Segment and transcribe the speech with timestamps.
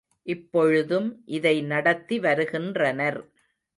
[0.25, 3.19] இப்பொழுதும் இதை நடத்தி வருகின்றனர்.